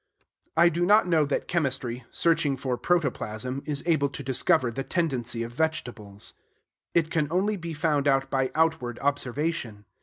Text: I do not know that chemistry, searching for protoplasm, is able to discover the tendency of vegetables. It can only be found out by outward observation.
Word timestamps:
I 0.57 0.69
do 0.69 0.83
not 0.83 1.05
know 1.07 1.25
that 1.25 1.47
chemistry, 1.47 2.05
searching 2.09 2.57
for 2.57 2.75
protoplasm, 2.75 3.61
is 3.67 3.83
able 3.85 4.09
to 4.09 4.23
discover 4.23 4.71
the 4.71 4.83
tendency 4.83 5.43
of 5.43 5.51
vegetables. 5.53 6.33
It 6.95 7.11
can 7.11 7.27
only 7.29 7.55
be 7.55 7.75
found 7.75 8.07
out 8.07 8.27
by 8.31 8.49
outward 8.55 8.97
observation. 8.97 9.85